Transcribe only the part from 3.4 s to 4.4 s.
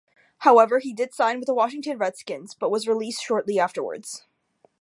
afterwards.